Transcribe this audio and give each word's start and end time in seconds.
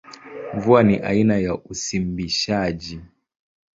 Mvua 0.53 0.83
ni 0.83 0.97
aina 0.99 1.37
ya 1.39 1.55
usimbishaji. 1.55 3.01